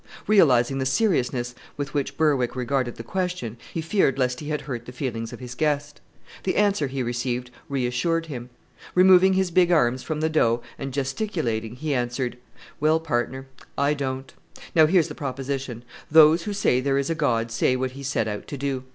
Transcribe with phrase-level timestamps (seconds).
[0.25, 4.87] Realizing the seriousness with which Berwick regarded the question, he feared lest he had hurt
[4.87, 6.01] the feelings of his guest.
[6.41, 8.49] The answer he received reassured him.
[8.95, 12.39] Removing his big arms from the dough, and gesticulating, he answered,
[12.79, 13.45] "Well, partner,
[13.77, 14.33] I don't.
[14.73, 18.27] Now here's the proposition: those who say there is a God say what He set
[18.27, 18.85] out to do.